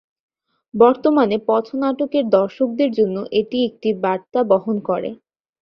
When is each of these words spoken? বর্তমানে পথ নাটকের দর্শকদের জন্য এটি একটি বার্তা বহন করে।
বর্তমানে 0.73 1.37
পথ 1.47 1.65
নাটকের 1.81 2.25
দর্শকদের 2.31 2.89
জন্য 2.97 3.17
এটি 3.39 3.57
একটি 3.69 3.89
বার্তা 4.03 4.39
বহন 4.51 4.77
করে। 4.89 5.09